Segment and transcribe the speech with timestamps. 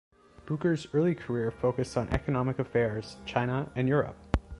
[0.47, 4.17] Boucher's early career focused on economic affairs, China and Europe.